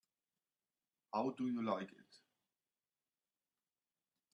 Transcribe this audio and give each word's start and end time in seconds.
How 1.13 1.29
do 1.37 1.45
you 1.47 1.61
like 1.61 1.91
it? 1.93 2.15